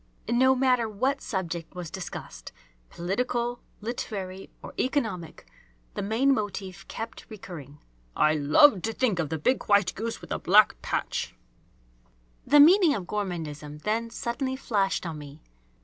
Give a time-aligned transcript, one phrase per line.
[0.27, 2.51] No matter what subject was discussed,
[2.89, 5.45] political, literary, or economic,
[5.93, 7.77] the main motif kept recurring:
[8.15, 11.35] "I love to think of the big white goose with the black patch!"
[12.47, 15.43] The meaning of gourmandism then suddenly flashed on me.